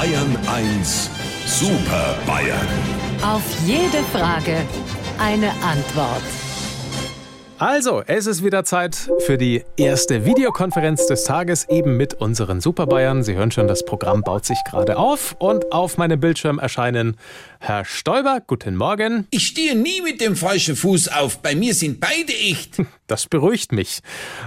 Bayern 0.00 0.34
1 0.46 1.10
Super 1.44 2.16
Bayern. 2.26 2.66
Auf 3.22 3.42
jede 3.66 4.02
Frage 4.10 4.56
eine 5.18 5.50
Antwort. 5.62 6.22
Also, 7.58 8.02
es 8.06 8.26
ist 8.26 8.42
wieder 8.42 8.64
Zeit 8.64 8.96
für 9.18 9.36
die 9.36 9.62
erste 9.76 10.24
Videokonferenz 10.24 11.06
des 11.06 11.24
Tages, 11.24 11.68
eben 11.68 11.98
mit 11.98 12.14
unseren 12.14 12.62
Super 12.62 12.86
Bayern. 12.86 13.22
Sie 13.22 13.34
hören 13.34 13.50
schon, 13.50 13.68
das 13.68 13.84
Programm 13.84 14.22
baut 14.22 14.46
sich 14.46 14.56
gerade 14.64 14.96
auf 14.96 15.36
und 15.38 15.70
auf 15.70 15.98
meinem 15.98 16.18
Bildschirm 16.18 16.58
erscheinen 16.58 17.18
Herr 17.58 17.84
Stoiber. 17.84 18.40
Guten 18.46 18.76
Morgen. 18.76 19.26
Ich 19.28 19.48
stehe 19.48 19.76
nie 19.76 20.00
mit 20.00 20.22
dem 20.22 20.34
falschen 20.34 20.76
Fuß 20.76 21.08
auf. 21.08 21.42
Bei 21.42 21.54
mir 21.54 21.74
sind 21.74 22.00
beide 22.00 22.32
echt. 22.32 22.80
Das 23.10 23.26
beruhigt 23.26 23.72
mich. 23.72 24.02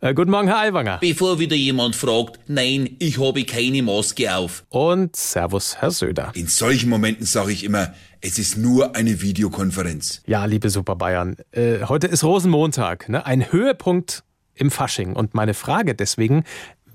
Äh, 0.00 0.14
guten 0.14 0.32
Morgen, 0.32 0.48
Herr 0.48 0.58
Aiwanger. 0.58 0.98
Bevor 1.00 1.38
wieder 1.38 1.54
jemand 1.54 1.94
fragt, 1.94 2.40
nein, 2.48 2.96
ich 2.98 3.20
habe 3.20 3.44
keine 3.44 3.84
Maske 3.84 4.34
auf. 4.34 4.64
Und 4.68 5.14
Servus, 5.14 5.76
Herr 5.76 5.92
Söder. 5.92 6.32
In 6.34 6.48
solchen 6.48 6.90
Momenten 6.90 7.24
sage 7.24 7.52
ich 7.52 7.62
immer, 7.62 7.94
es 8.20 8.36
ist 8.36 8.56
nur 8.56 8.96
eine 8.96 9.22
Videokonferenz. 9.22 10.22
Ja, 10.26 10.44
liebe 10.44 10.70
Super 10.70 10.96
Bayern, 10.96 11.36
äh, 11.52 11.84
heute 11.84 12.08
ist 12.08 12.24
Rosenmontag, 12.24 13.08
ne? 13.08 13.24
ein 13.24 13.52
Höhepunkt 13.52 14.24
im 14.54 14.72
Fasching. 14.72 15.12
Und 15.12 15.34
meine 15.34 15.54
Frage 15.54 15.94
deswegen, 15.94 16.42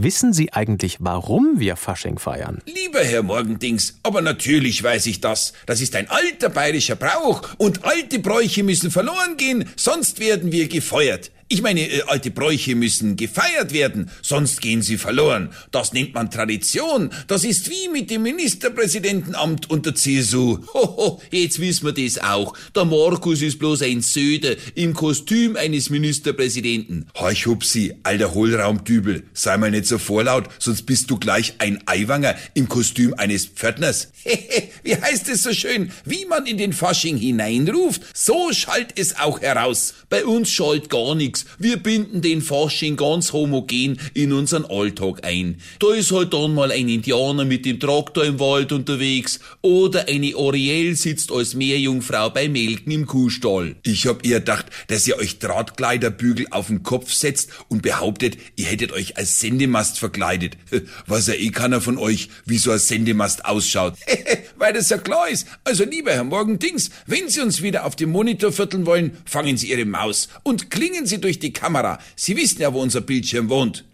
Wissen 0.00 0.32
Sie 0.32 0.52
eigentlich, 0.52 0.98
warum 1.00 1.58
wir 1.58 1.74
Fasching 1.74 2.18
feiern? 2.18 2.60
Lieber 2.66 3.00
Herr 3.00 3.24
Morgendings, 3.24 3.98
aber 4.04 4.20
natürlich 4.20 4.80
weiß 4.80 5.06
ich 5.06 5.20
das. 5.20 5.54
Das 5.66 5.80
ist 5.80 5.96
ein 5.96 6.08
alter 6.08 6.50
bayerischer 6.50 6.94
Brauch 6.94 7.42
und 7.56 7.84
alte 7.84 8.20
Bräuche 8.20 8.62
müssen 8.62 8.92
verloren 8.92 9.36
gehen, 9.36 9.68
sonst 9.74 10.20
werden 10.20 10.52
wir 10.52 10.68
gefeuert. 10.68 11.32
Ich 11.50 11.62
meine, 11.62 11.80
äh, 11.80 12.02
alte 12.08 12.30
Bräuche 12.30 12.74
müssen 12.74 13.16
gefeiert 13.16 13.72
werden, 13.72 14.10
sonst 14.20 14.60
gehen 14.60 14.82
sie 14.82 14.98
verloren. 14.98 15.48
Das 15.70 15.94
nennt 15.94 16.12
man 16.12 16.30
Tradition. 16.30 17.08
Das 17.26 17.42
ist 17.42 17.70
wie 17.70 17.88
mit 17.88 18.10
dem 18.10 18.24
Ministerpräsidentenamt 18.24 19.70
und 19.70 19.86
der 19.86 19.94
CSU. 19.94 20.58
Hoho, 20.74 21.22
jetzt 21.30 21.58
wissen 21.58 21.86
wir 21.86 21.92
das 21.92 22.18
auch. 22.18 22.52
Der 22.76 22.84
Markus 22.84 23.40
ist 23.40 23.58
bloß 23.58 23.80
ein 23.80 24.02
Söder 24.02 24.56
im 24.74 24.92
Kostüm 24.92 25.56
eines 25.56 25.88
Ministerpräsidenten. 25.88 27.06
Horch 27.14 27.46
Hupsi, 27.46 27.94
alter 28.02 28.34
Hohlraumdübel, 28.34 29.22
sei 29.32 29.56
mal 29.56 29.70
nicht 29.70 29.86
so 29.86 29.96
vorlaut, 29.96 30.50
sonst 30.58 30.82
bist 30.82 31.10
du 31.10 31.18
gleich 31.18 31.54
ein 31.60 31.82
Eiwanger 31.86 32.36
im 32.52 32.68
Kostüm 32.68 33.14
eines 33.14 33.46
Pförtners. 33.46 34.12
wie 34.82 34.96
heißt 34.96 35.30
es 35.30 35.44
so 35.44 35.54
schön? 35.54 35.92
Wie 36.04 36.26
man 36.26 36.44
in 36.44 36.58
den 36.58 36.74
Fasching 36.74 37.16
hineinruft, 37.16 38.02
so 38.12 38.52
schallt 38.52 38.98
es 38.98 39.18
auch 39.18 39.40
heraus. 39.40 39.94
Bei 40.10 40.26
uns 40.26 40.50
schallt 40.50 40.90
gar 40.90 41.14
nichts 41.14 41.37
nix. 41.38 41.46
Wir 41.58 41.76
binden 41.76 42.22
den 42.22 42.42
Fasching 42.42 42.96
ganz 42.96 43.32
homogen 43.32 43.98
in 44.14 44.32
unseren 44.32 44.64
Alltag 44.64 45.24
ein. 45.24 45.56
Da 45.78 45.94
ist 45.94 46.12
halt 46.12 46.32
dann 46.32 46.54
mal 46.54 46.70
ein 46.70 46.88
Indianer 46.88 47.44
mit 47.44 47.64
dem 47.64 47.80
Traktor 47.80 48.24
im 48.24 48.40
Wald 48.40 48.72
unterwegs 48.72 49.40
oder 49.62 50.08
eine 50.08 50.36
Oriel 50.36 50.96
sitzt 50.96 51.32
als 51.32 51.54
Meerjungfrau 51.54 52.30
bei 52.30 52.48
Melken 52.48 52.92
im 52.92 53.06
Kuhstall. 53.06 53.76
Ich 53.82 54.06
hab 54.06 54.24
eher 54.24 54.40
gedacht, 54.40 54.66
dass 54.88 55.06
ihr 55.06 55.16
euch 55.18 55.38
Drahtkleiderbügel 55.38 56.46
auf 56.50 56.68
den 56.68 56.82
Kopf 56.82 57.12
setzt 57.12 57.50
und 57.68 57.82
behauptet, 57.82 58.38
ihr 58.56 58.66
hättet 58.66 58.92
euch 58.92 59.16
als 59.16 59.40
Sendemast 59.40 59.98
verkleidet. 59.98 60.56
Was 61.06 61.26
ja 61.26 61.34
eh 61.34 61.50
keiner 61.50 61.80
von 61.80 61.98
euch, 61.98 62.28
wie 62.44 62.58
so 62.58 62.70
ein 62.70 62.78
Sendemast 62.78 63.44
ausschaut. 63.44 63.94
Weil 64.56 64.72
das 64.72 64.90
ja 64.90 64.98
klar 64.98 65.28
ist. 65.28 65.46
Also 65.64 65.84
lieber 65.84 66.12
Herr 66.12 66.24
Morgendings, 66.24 66.90
wenn 67.06 67.28
Sie 67.28 67.40
uns 67.40 67.62
wieder 67.62 67.84
auf 67.84 67.96
dem 67.96 68.10
Monitor 68.10 68.52
vierteln 68.52 68.86
wollen, 68.86 69.16
fangen 69.24 69.56
Sie 69.56 69.70
Ihre 69.70 69.84
Maus 69.84 70.28
und 70.42 70.70
klingen 70.70 71.06
Sie 71.06 71.20
durch 71.20 71.27
durch 71.28 71.38
die 71.38 71.52
Kamera. 71.52 71.98
Sie 72.16 72.36
wissen 72.36 72.62
ja, 72.62 72.72
wo 72.72 72.80
unser 72.80 73.02
Bildschirm 73.02 73.50
wohnt. 73.50 73.84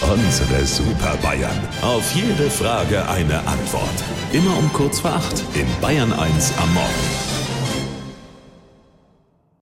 Unsere 0.00 0.64
Super 0.64 1.16
Bayern. 1.20 1.68
Auf 1.82 2.14
jede 2.14 2.48
Frage 2.48 3.08
eine 3.08 3.44
Antwort. 3.44 4.04
Immer 4.32 4.56
um 4.56 4.72
kurz 4.72 5.00
vor 5.00 5.14
acht 5.14 5.42
in 5.54 5.66
Bayern 5.80 6.12
1 6.12 6.52
am 6.58 6.72
Morgen. 6.74 7.33